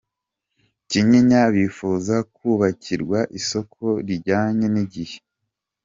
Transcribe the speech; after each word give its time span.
Kinyinya 0.89 1.41
Bifuza 1.53 2.15
kubakirwa 2.35 3.19
isoko 3.39 3.83
rijyanye 4.07 4.65
n’igihe 4.73 5.17